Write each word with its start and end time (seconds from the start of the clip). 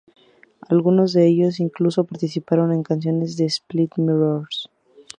Algunos 0.67 1.13
de 1.13 1.27
ellos 1.27 1.59
incluso 1.59 2.05
participaron 2.05 2.71
en 2.73 2.81
canciones 2.81 3.37
de 3.37 3.45
Split 3.45 3.97
Mirrors. 3.97 4.67